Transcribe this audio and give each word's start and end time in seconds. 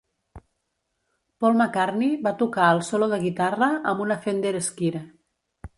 Paul 1.43 1.53
McCartney 1.59 2.17
va 2.29 2.33
tocar 2.41 2.73
el 2.77 2.83
solo 2.91 3.11
de 3.13 3.23
guitarra 3.27 3.73
amb 3.95 4.05
una 4.09 4.21
Fender 4.27 4.59
Esquire. 4.65 5.07